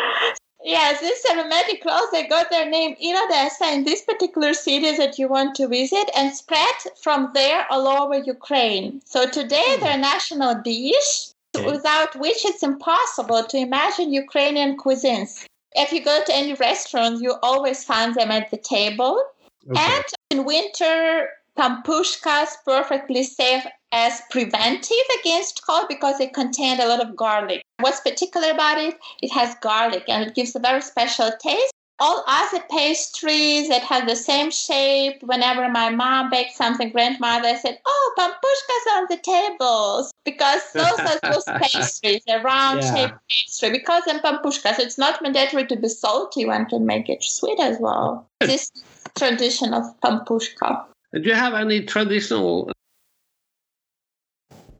[0.67, 5.17] Yes, these aromatic cloves, they got their name in Odessa in this particular cities that
[5.17, 9.01] you want to visit and spread from there all over Ukraine.
[9.05, 9.81] So today hmm.
[9.81, 11.71] they're a national dish Okay.
[11.71, 15.45] without which it's impossible to imagine Ukrainian cuisines.
[15.73, 19.23] If you go to any restaurant, you always find them at the table.
[19.71, 19.79] Okay.
[19.79, 27.01] And in winter, pampushkas perfectly safe as preventive against cold because they contain a lot
[27.01, 27.61] of garlic.
[27.79, 28.95] What's particular about it?
[29.21, 31.71] It has garlic and it gives a very special taste.
[31.99, 37.79] All other pastries that have the same shape, whenever my mom baked something, grandmother said,
[37.87, 40.11] Oh, pampushkas on the tables.
[40.23, 42.95] Because those are those pastries, a round Yeah.
[42.95, 43.71] shaped pastry.
[43.71, 47.77] Because in pampushkas, it's not mandatory to be salty, one can make it sweet as
[47.79, 48.29] well.
[48.41, 48.69] This
[49.17, 50.85] tradition of pampushka.
[51.19, 52.71] Do you have any traditional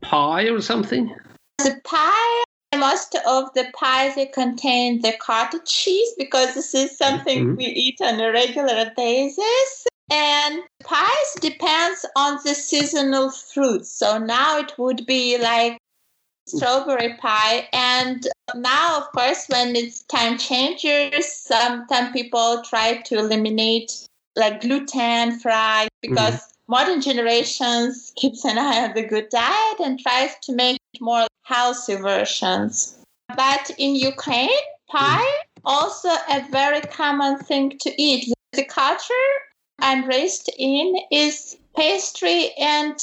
[0.02, 1.14] pie or something?
[1.60, 2.44] The pie,
[2.78, 7.58] most of the pies they contain the cottage cheese because this is something Mhm.
[7.58, 9.88] we eat on a regular basis.
[10.10, 13.90] And pies depends on the seasonal fruits.
[13.90, 15.78] So now it would be like
[16.48, 23.20] strawberry pie and now of course when it's time changes some some people try to
[23.20, 26.14] eliminate like gluten fry Mm-hmm.
[26.14, 31.26] because modern generations keeps an eye on the good diet and tries to make more
[31.44, 32.96] healthy versions.
[33.36, 34.50] But in ukraine
[34.90, 35.60] pie mm-hmm.
[35.66, 38.32] also a very common thing to eat.
[38.54, 39.28] The culture
[39.80, 42.96] i'm raised in is pastry and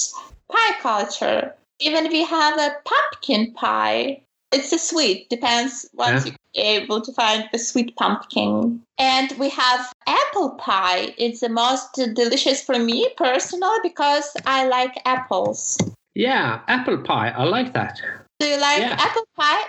[0.50, 1.54] pie culture.
[1.80, 4.22] Even we have a pumpkin pie.
[4.52, 6.33] It's a sweet depends once Yeah.
[6.54, 8.83] you're able to find the sweet pumpkin.
[8.98, 14.95] And we have apple pie it's the most delicious for me personally because i like
[15.05, 15.79] apples
[16.14, 17.31] Yeah, apple pie.
[17.31, 18.01] I like that.
[18.38, 18.97] do you like Yeah.
[18.99, 19.64] apple pie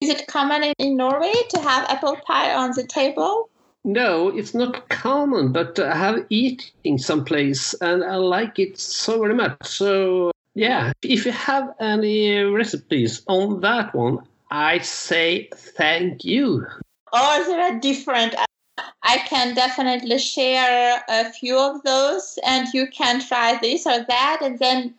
[0.00, 3.48] is it common in, norway to have apple pie on the table
[3.84, 9.34] No, it's not common, but I have eaten someplace and I like it so very
[9.34, 9.60] much.
[9.66, 16.64] So, yeah, if you have any recipes on that one, I say thank you.
[17.12, 18.34] Oh, or there are different
[19.04, 24.38] i can definitely share a few of those and you can try this or that.
[24.42, 24.94] And then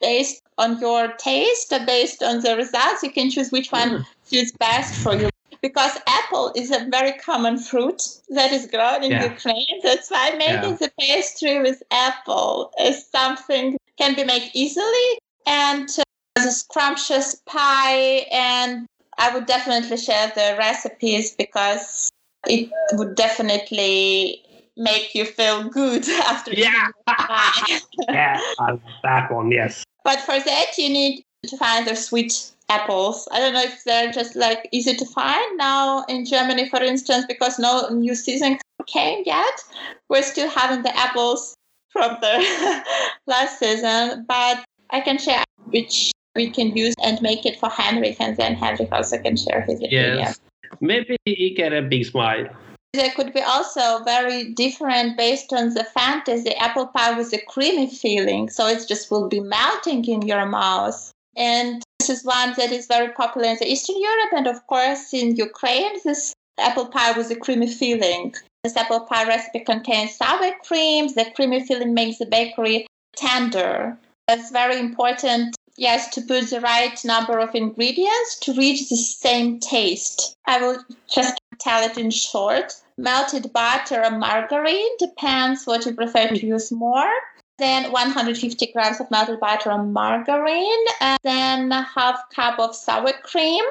[0.00, 4.52] based on your taste or based on the results you can choose which one suits
[4.58, 5.28] best for you.
[5.60, 9.24] Because apple is a very common fruit that is grown in Yeah.
[9.32, 9.80] ukraine.
[9.82, 16.04] That's why making the pastry with apple is something can be made easily and uh,
[16.36, 18.26] the scrumptious pie.
[18.30, 18.86] And
[19.18, 22.08] I would definitely share the recipes because
[22.48, 24.42] it would definitely
[24.76, 26.88] make you feel good after Yeah.
[28.08, 28.40] Yeah,
[29.02, 29.84] that one, yes.
[30.04, 33.28] but for that, you need to find the sweet apples.
[33.32, 37.24] I don't know if they're just like easy to find now in Germany, for instance,
[37.28, 39.62] because no new season came yet.
[40.08, 41.54] We're still having the apples
[41.90, 42.84] from the
[43.26, 48.20] last season, but I can share which we can use and make it for Henrik,
[48.20, 50.34] and then Henrik also can share his opinion.
[50.80, 52.46] Maybe you get a big smile.
[52.94, 56.54] They could be also very different based on the fantasy.
[56.56, 61.12] Apple pie with a creamy feeling, so it just will be melting in your mouth.
[61.36, 65.36] And this is one that is very popular in Eastern Europe and, of course, in
[65.36, 65.98] Ukraine.
[66.04, 68.34] This apple pie with a creamy feeling.
[68.64, 71.08] This apple pie recipe contains sour cream.
[71.08, 73.98] The creamy feeling makes the bakery tender.
[74.26, 79.60] That's very important, yes, to put the right number of ingredients to reach the same
[79.60, 80.36] taste.
[80.46, 82.74] I will just tell it in short.
[82.96, 87.10] Melted butter or margarine depends what you prefer to use more.
[87.58, 93.12] Then 150 grams of melted butter or margarine, and then a half cup of sour
[93.22, 93.64] cream.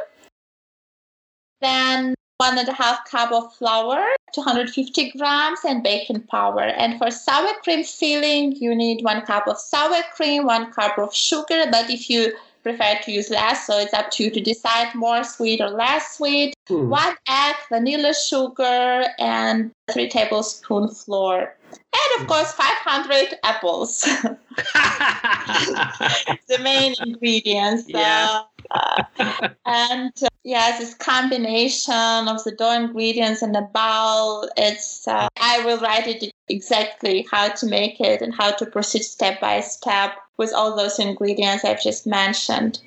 [1.62, 6.62] Then one and a half cup of flour, 250 grams, and baking powder.
[6.62, 11.14] And for sour cream filling, you need one cup of sour cream, one cup of
[11.14, 11.66] sugar.
[11.72, 15.24] But if you prefer to use less, so it's up to you to decide more
[15.24, 16.54] sweet or less sweet.
[16.68, 16.90] Hmm.
[16.90, 21.56] One egg, vanilla sugar, and three tablespoon flour.
[21.72, 24.02] And of course, 500 apples.
[26.48, 27.86] the main ingredients.
[27.88, 28.28] Yeah.
[28.30, 28.44] Uh,
[29.66, 35.64] and uh, yeah, this combination of the dough ingredients and the bowl, it's, uh, I
[35.66, 40.12] will write it exactly how to make it and how to proceed step by step
[40.38, 42.80] with all those ingredients I've just mentioned.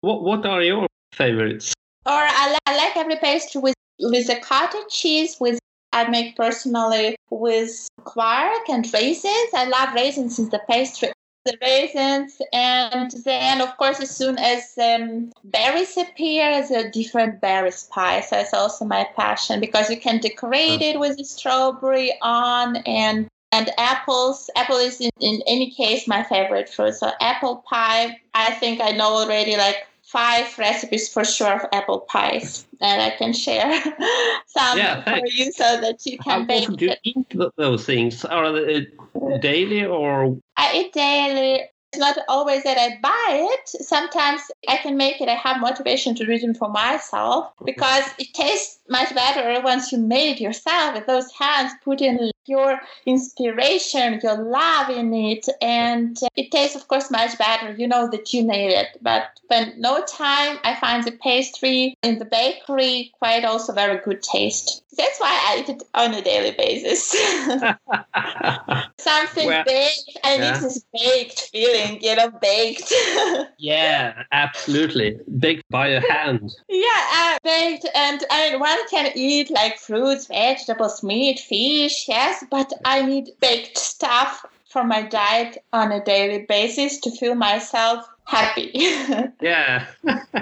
[0.00, 1.72] what, what are your favorites?
[2.04, 5.58] Or I, li- I like every pastry with, with the cottage cheese, with
[5.92, 9.50] I make personally with quark and raisins.
[9.54, 11.12] I love raisins in the pastry.
[11.44, 17.72] The raisins, and then of course as soon as um, berries appear, a different berry
[17.90, 18.20] pie.
[18.20, 23.28] So it's also my passion because you can decorate it with the strawberry on and
[23.52, 24.48] and apples.
[24.56, 26.94] Apple is in, in any case my favorite fruit.
[26.94, 32.00] So apple pie, I think I know already like five recipes for sure of apple
[32.00, 33.72] pies and I can share
[34.46, 37.86] some Yeah, for you so that you How can bake often do you eat those
[37.86, 38.24] things?
[38.24, 41.62] Are they uh, daily or I eat daily.
[41.92, 43.68] It's not always that I buy it.
[43.68, 45.28] Sometimes I can make it.
[45.28, 49.98] I have motivation to do it for myself because it tastes much better once you
[49.98, 51.72] made it yourself with those hands.
[51.84, 57.72] Put in your inspiration, your love in it, and it tastes, of course, much better.
[57.72, 58.96] You know that you made it.
[59.02, 64.22] But when no time, I find the pastry in the bakery quite also very good
[64.22, 64.81] taste.
[64.96, 67.10] That's why I eat it on a daily basis.
[68.98, 70.18] Something Well, baked.
[70.24, 70.52] I yeah.
[70.52, 72.92] need this baked feeling, you know, baked.
[73.58, 75.18] Yeah, absolutely.
[75.38, 76.52] Baked by a hand.
[76.68, 77.86] yeah, uh, baked.
[77.94, 83.30] And I mean, one can eat like fruits, vegetables, meat, fish, yes, but I need
[83.40, 88.70] baked stuff for my diet on a daily basis to feel myself happy.
[89.40, 89.86] Yeah.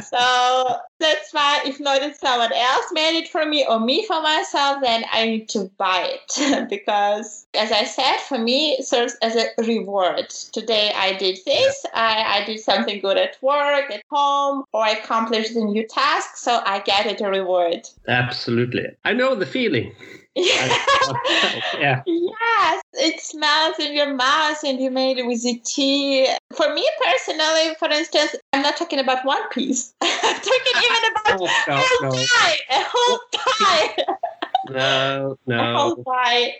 [0.00, 4.82] so that's why if not someone else made it for me or me for myself,
[4.82, 9.34] then I need to buy it because as I said, for me it serves as
[9.34, 10.28] a reward.
[10.52, 14.90] Today I did this, I, I did something good at work, at home, or I
[14.90, 17.88] accomplished a new task, so I get it a reward.
[18.06, 18.86] Absolutely.
[19.04, 19.92] I know the feeling.
[21.80, 22.02] Yeah.
[22.06, 26.28] Yes, it smells in your mouth and you made it with the tea.
[26.54, 29.94] For me personally, for instance, I'm not talking about one piece.
[30.00, 30.72] I'm talking
[31.10, 32.26] about Oh, whole no.
[32.26, 34.04] pie, a whole pie,
[34.68, 35.36] no.
[36.04, 36.54] pie.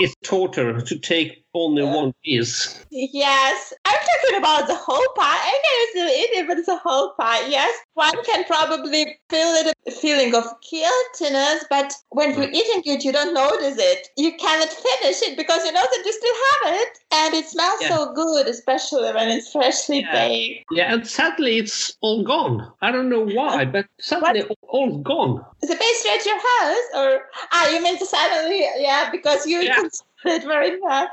[0.00, 2.84] It's torture to take only one piece.
[2.90, 5.22] Yes, I'm talking about the whole pie.
[5.22, 7.46] I can still eat it, but it's a whole pie.
[7.46, 13.04] Yes, one can probably feel it, a feeling of guiltiness, but when you're eating it,
[13.04, 13.14] you mm.
[13.14, 14.08] don't notice it.
[14.16, 17.80] You cannot finish it because you know that you still have it, and it smells
[17.82, 17.96] Yeah.
[17.96, 20.12] so good, especially when it's freshly Yeah.
[20.12, 20.64] baked.
[20.70, 22.72] Yeah, and sadly it's all gone.
[22.80, 25.44] I don't know why, but suddenly all gone.
[25.62, 27.22] Is the pastry at your house, or
[27.52, 28.64] ah, you mean suddenly?
[28.76, 29.82] Yeah, because you Yeah.
[30.24, 31.08] it very much.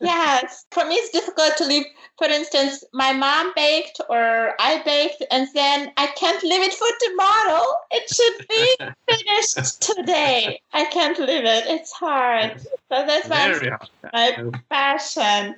[0.00, 1.84] Yes, for me it's difficult to leave.
[2.18, 6.88] For instance, my mom baked or I baked, and then I can't leave it for
[7.00, 7.64] tomorrow.
[7.90, 8.76] It should be
[9.08, 10.60] finished today.
[10.72, 11.64] I can't leave it.
[11.66, 12.60] It's hard.
[12.60, 13.90] So that's why I'm Very hard.
[14.12, 15.54] my passion.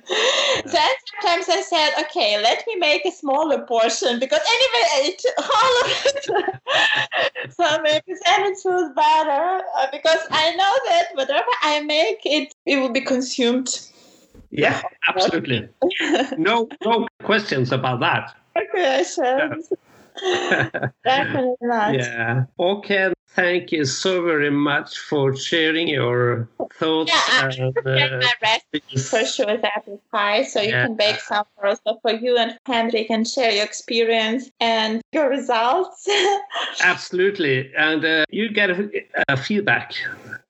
[0.65, 0.89] Then
[1.21, 5.81] sometimes I said, okay, let me make a smaller portion because anyway I ate all
[5.81, 6.60] of it.
[8.47, 13.01] It feels better uh, because I know that whatever I make, it it will be
[13.01, 13.69] consumed.
[14.51, 15.69] Yeah, absolutely.
[16.37, 18.35] No, no questions about that.
[18.55, 19.71] Congratulations.
[21.05, 21.93] Definitely not.
[21.93, 22.45] Yeah.
[22.59, 23.13] Okay.
[23.33, 27.09] Thank you so very much for sharing your thoughts.
[27.09, 30.87] Yeah, I- and, uh, my recipe for sure with apple pie, so you Yeah.
[30.87, 35.29] can bake some for also for you and Henrik and share your experience and your
[35.29, 36.05] results.
[36.83, 37.71] absolutely.
[37.77, 38.89] And uh, you get a,
[39.29, 39.93] a feedback.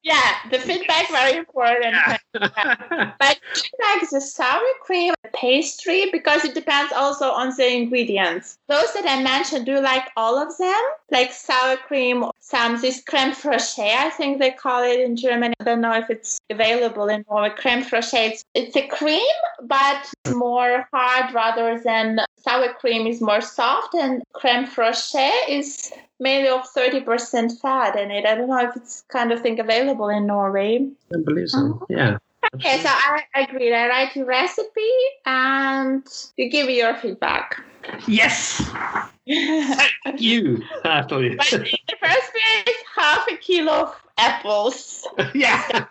[0.04, 1.96] Yeah, the feedback very important.
[1.96, 2.18] Yeah.
[3.20, 3.40] But
[3.80, 8.58] like the sour cream pastry, because it depends also on the ingredients.
[8.68, 10.82] Those that I mentioned, do you like all of them?
[11.12, 15.54] Like sour cream, some this creme fraiche, I think they call it in Germany.
[15.60, 17.52] I don't know if it's available in Norway.
[17.56, 23.42] Creme fraiche, it's, it's a cream, but more hard rather than sour cream is more
[23.42, 25.92] soft, and creme fraiche is
[26.22, 28.26] made of 30% fat in it.
[28.26, 30.88] I don't know if it's kind of thing available in Norway.
[31.14, 31.80] I believe so.
[31.82, 31.86] Oh.
[31.90, 32.18] Yeah.
[32.56, 33.74] Okay, so I agree.
[33.74, 34.82] I write your recipe
[35.26, 36.04] and
[36.38, 37.64] you give me your feedback.
[38.08, 38.58] Yes.
[39.28, 41.36] Thank you, Natalie.
[41.36, 45.86] But in the first place, half a kilo of apples yeah.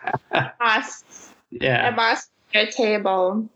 [0.59, 1.05] must,
[1.49, 1.89] Yeah.
[1.89, 3.49] A must your table.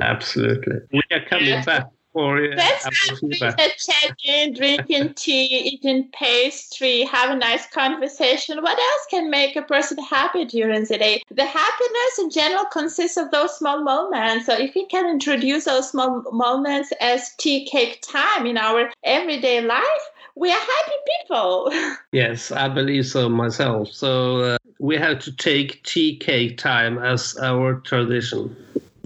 [0.00, 0.76] Absolutely.
[0.92, 1.86] We are coming back
[2.16, 3.58] for uh, our something feedback.
[3.58, 8.62] that check-in, drinking tea, eating pastry, have a nice conversation.
[8.62, 11.22] What else can make a person happy during the day?
[11.30, 14.46] The happiness in general consists of those small moments.
[14.46, 19.60] So if we can introduce those small moments as tea cake time in our everyday
[19.60, 20.04] life,
[20.36, 21.70] we are happy people.
[22.12, 23.88] Yes, I believe so myself.
[23.88, 28.56] So uh, we have to take tea cake time as our tradition.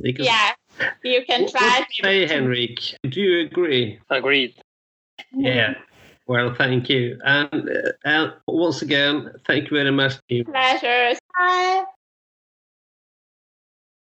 [0.01, 0.53] Because yeah,
[1.05, 1.81] you can try.
[1.81, 2.81] What say, Henrik?
[3.03, 3.99] Do you agree?
[4.11, 4.55] Agreed.
[5.33, 5.75] Yeah.
[6.27, 7.19] Well, thank you.
[7.25, 10.15] And, uh, and once again, thank you very much.
[10.29, 11.17] Pleasure.
[11.37, 11.85] Bye.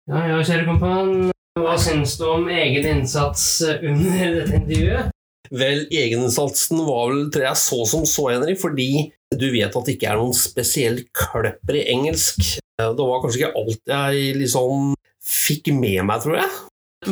[0.07, 1.31] Ja, ja, kjære kompan.
[1.55, 5.13] Hva syns du om egen innsats under dette intervjuet?
[5.53, 8.89] Vel, egeninnsatsen var vel, tror jeg, så som så, Henrik, fordi
[9.31, 12.57] du vet at det ikke er noen spesiell kløpper i engelsk.
[12.77, 14.93] Det var kanskje ikke alt jeg liksom
[15.23, 16.51] fikk med meg, tror jeg.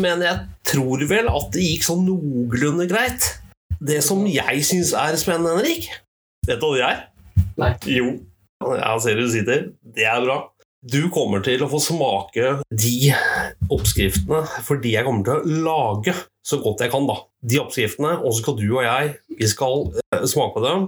[0.02, 3.28] Men jeg tror vel at det gikk sånn noenlunde greit.
[3.82, 5.88] Det som jeg syns er spennende, Henrik
[6.46, 7.02] Vet du hva det er?
[7.62, 7.72] Nei.
[7.90, 8.12] Jo.
[8.62, 9.68] Jeg ser du sitter.
[9.82, 10.38] Det er bra.
[10.82, 13.12] Du kommer til å få smake de
[13.70, 17.20] oppskriftene fordi jeg kommer til å lage så godt jeg kan, da.
[17.46, 20.88] De oppskriftene, og så skal du og jeg vi skal eh, smake på dem.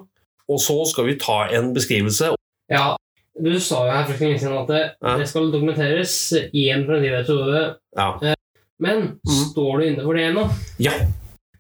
[0.49, 2.34] Og så skal vi ta en beskrivelse.
[2.74, 2.95] Ja,
[3.41, 5.17] du sa jo her for lenge siden at det, Ja.
[5.17, 6.13] det skal dokumenteres
[6.53, 7.63] i en fremtidig episode.
[7.97, 8.36] Ja.
[8.79, 10.43] Men står du inne for det ennå?
[10.79, 10.93] Ja.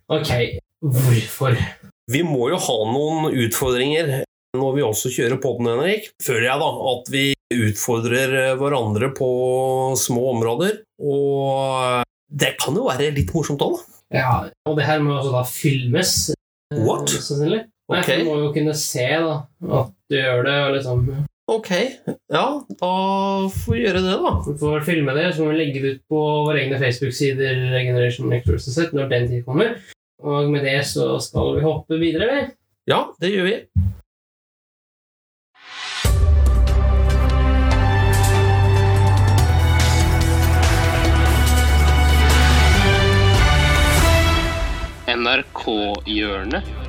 [0.09, 0.29] Ok,
[0.83, 1.57] hvorfor?
[2.11, 4.23] Vi må jo ha noen utfordringer
[4.57, 6.11] når vi også kjører podden, Henrik.
[6.21, 9.29] Føler jeg da at vi utfordrer hverandre på
[9.97, 10.81] små områder.
[11.01, 12.03] Og
[12.33, 13.89] det kan jo være litt morsomt òg, da.
[14.13, 14.33] Ja,
[14.69, 16.13] og det her må jo også da filmes.
[16.29, 17.09] eh, What?
[17.09, 17.63] Sannsynlig.
[17.89, 18.05] Nei, Ok.
[18.05, 19.33] for Du må jo kunne se da,
[19.79, 21.69] at du gjør det, og liksom Ok,
[22.31, 22.89] ja, da
[23.51, 24.29] får vi gjøre det, da.
[24.47, 28.29] Vi får filme det, så må vi legge det ut på våre egne Facebook-sider Generation
[28.31, 29.75] Next når den tid kommer.
[30.23, 32.45] Og med det så skal vi hoppe videre, vi.
[32.87, 33.59] Ja, det gjør vi.
[45.11, 46.82] NRK-hjørnet.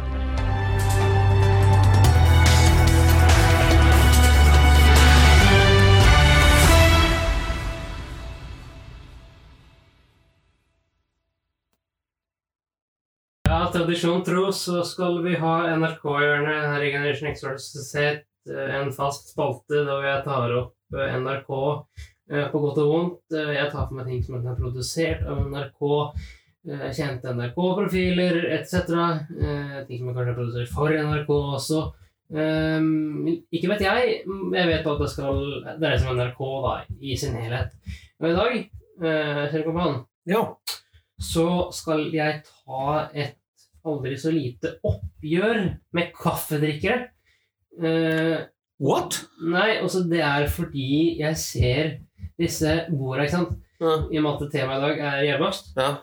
[13.75, 18.21] Tradisjon tro så skal vi ha NRK-hjørnet her i Generation Next Versus eh,
[18.79, 21.51] en fast spalte da jeg tar opp eh, NRK
[22.31, 23.35] eh, på godt og vondt.
[23.35, 25.85] Jeg tar for meg ting som er produsert av NRK,
[26.97, 28.95] kjente NRK-profiler etc.
[29.89, 31.83] Ting som er kanskje produsert for NRK også.
[32.35, 34.15] Um, ikke vet jeg.
[34.25, 35.43] Jeg vet at det skal
[35.77, 37.75] dreie seg om NRK da, i sin helhet.
[38.23, 38.59] Og i dag,
[39.05, 40.47] kjære kompan, Ja.
[41.21, 43.37] så skal jeg ta et
[43.85, 45.61] aldri så lite oppgjør
[45.97, 47.09] med kaffedrikkere.
[47.75, 48.45] Uh,
[48.83, 49.21] What?
[49.39, 51.93] nei, også det er fordi jeg ser
[52.41, 53.53] disse borda, ikke sant?
[53.81, 54.01] Ja.
[54.11, 55.73] I og med at temaet i dag er gjærbakst.
[55.79, 55.95] ja.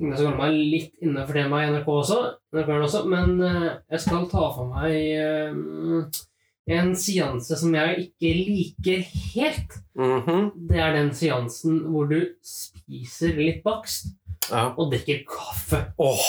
[0.00, 2.16] Jeg skal holde meg litt innenfor temaet i NRK også,
[2.56, 6.24] NRK også men uh, jeg skal ta for meg uh,
[6.66, 9.04] en seanse som jeg ikke liker
[9.36, 9.78] helt.
[9.94, 10.50] Mhm.
[10.68, 14.10] Det er den seansen hvor du spiser litt bakst
[14.50, 14.72] ja.
[14.74, 15.84] og drikker kaffe.
[16.02, 16.26] Åh.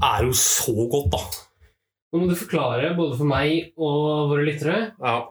[0.00, 1.20] Er jo så godt, da.
[2.12, 5.28] Nå må du forklare, både for meg og våre lyttere, Ja.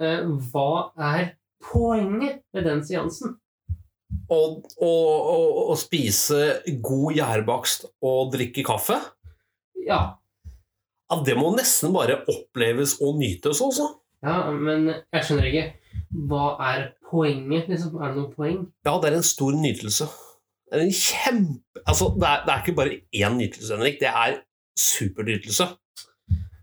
[0.00, 1.32] eh, hva er
[1.62, 3.36] poenget med den seansen?
[4.30, 4.38] Å,
[4.82, 9.00] og spise god gjærbakst og drikke kaffe?
[9.86, 10.16] Ja,
[11.08, 13.84] Ja, Det må nesten bare oppleves og nytes også.
[14.24, 15.72] ja, men jeg skjønner ikke.
[16.26, 17.94] Hva er poenget, liksom?
[18.02, 18.66] Er det noe poeng?
[18.84, 20.08] Ja, det er en stor nytelse.
[20.66, 21.82] Det er en kjempe...
[21.86, 24.00] Altså, det er, det er ikke bare én nytelse, Henrik.
[24.00, 24.40] Det er
[24.76, 25.68] supernytelse.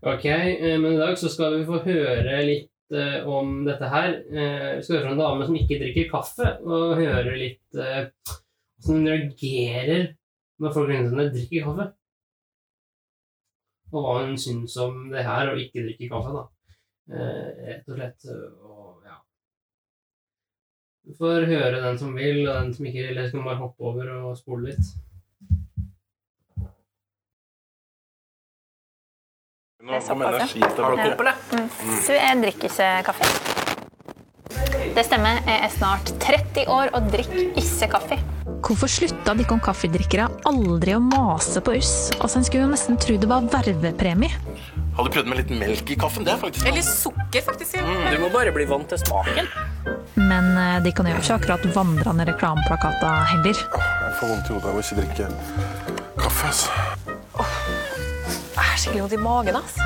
[0.04, 4.18] Ok, eh, men i dag så skal vi få høre litt eh, om dette her.
[4.28, 8.10] Eh, vi skal høre fra en dame som ikke drikker kaffe, og høre litt hvordan
[8.84, 10.10] hun reagerer
[10.60, 11.86] når folk rundt henne drikker kaffe.
[13.94, 16.44] Og hva hun syns om det her å ikke drikke kaffe, da.
[17.64, 18.28] Rett og slett.
[18.60, 18.83] Og.
[21.04, 23.18] Du får høre den som vil, og den som ikke vil.
[23.20, 24.92] Jeg skal bare hoppe over og spole litt.
[29.84, 31.18] Nå kom energistøvler.
[32.06, 33.28] Så jeg drikker ikke kaffe.
[34.96, 35.44] Det stemmer.
[35.44, 38.18] Jeg er snart 30 år og drikker ikke kaffe.
[38.64, 42.10] Hvorfor slutta de kaffedrikkere aldri å mase på oss?
[42.16, 44.32] Altså, En skulle jo nesten tro det var vervepremie.
[44.96, 46.24] Har du prøvd med litt melk i kaffen?
[46.24, 47.76] Det er faktisk Eller sukker, faktisk.
[47.76, 48.12] Ja.
[48.14, 49.50] Du må bare bli vant til smaken.
[50.16, 53.58] Men eh, de kan jo ikke akkurat vandrende reklameplakater heller.
[53.58, 55.28] Jeg får vondt i hodet av å ikke drikke
[56.22, 56.46] kaffe.
[56.46, 56.70] altså.
[58.54, 59.60] Jeg har skikkelig vondt i magen.
[59.60, 59.76] ass.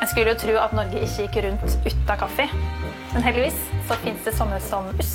[0.00, 2.48] Jeg skulle jo tro at Norge ikke gikk rundt uten kaffe.
[3.12, 3.58] Men heldigvis
[3.88, 5.14] så fins det sånne som uss.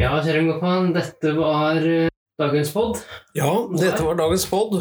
[0.00, 2.08] Ja, kjære Gopan, dette var eh,
[2.40, 2.98] dagens pod.
[3.38, 4.74] Ja, dette var dagens pod.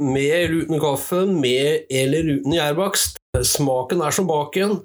[0.00, 3.18] Med eller uten kaffe, med eller uten gjærbakst.
[3.46, 4.78] Smaken er som baken,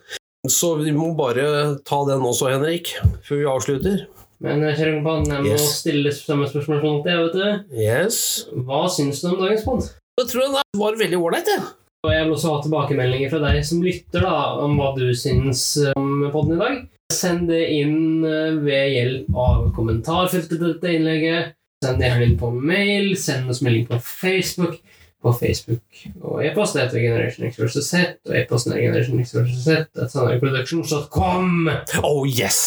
[0.50, 1.46] så vi må bare
[1.88, 2.92] ta den også, Henrik,
[3.26, 4.04] før vi avslutter.
[4.44, 5.70] Men eh, kjære Gopan, jeg må Yes.
[5.84, 7.78] stille samme spørsmål som alltid, vet du.
[7.86, 8.20] Yes.
[8.68, 9.88] Hva syns du om dagens pod?
[10.20, 11.64] Jeg tror den var veldig ålreit, jeg.
[12.06, 15.64] Og jeg vil også ha tilbakemeldinger fra deg som lytter, da, om hva du syns
[15.86, 16.84] eh, om podden i dag.
[17.14, 21.54] Send det inn eh, ved hjelp av kommentarfeltet til dette innlegget.
[21.86, 24.80] Send det inn på mail, send oss melding på Facebook.
[25.26, 25.82] På Facebook
[26.22, 27.80] og e-post heter Generation X vs.
[27.88, 29.64] Z, og e-posten er Generation X vs.
[29.64, 29.88] Z.
[29.98, 31.70] at sandbergproductions.com.
[32.06, 32.60] Oh yes!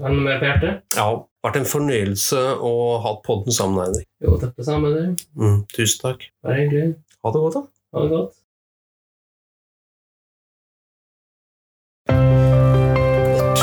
[0.00, 0.80] Har du noe mer på hjertet?
[0.96, 1.04] Ja,
[1.44, 2.72] vært en fornøyelse å
[3.04, 4.08] ha podden sammen med deg.
[4.24, 5.26] Jo, samme, det.
[5.36, 6.24] Mm, tusen takk.
[6.40, 6.94] Bare hyggelig.
[7.20, 7.66] Ha det godt, da.
[7.92, 8.38] Ha det godt.